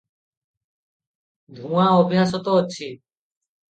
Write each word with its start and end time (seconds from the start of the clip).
ଧୂଆଁ 1.61 1.87
ଅଭ୍ୟାସ 2.01 2.43
ତ 2.45 2.61
ଅଛି। 2.67 2.93